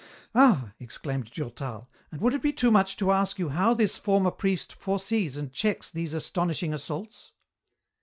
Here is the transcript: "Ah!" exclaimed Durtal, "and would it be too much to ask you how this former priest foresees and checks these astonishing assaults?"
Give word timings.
"Ah!" 0.33 0.71
exclaimed 0.79 1.29
Durtal, 1.29 1.87
"and 2.11 2.21
would 2.21 2.33
it 2.33 2.41
be 2.41 2.51
too 2.51 2.71
much 2.71 2.97
to 2.97 3.11
ask 3.11 3.37
you 3.37 3.49
how 3.49 3.75
this 3.75 3.99
former 3.99 4.31
priest 4.31 4.73
foresees 4.73 5.37
and 5.37 5.53
checks 5.53 5.91
these 5.91 6.15
astonishing 6.15 6.73
assaults?" 6.73 7.33